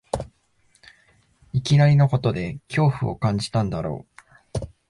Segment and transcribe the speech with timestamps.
[1.53, 4.07] いきなりのことで恐怖を感じたんだろ
[4.57, 4.67] う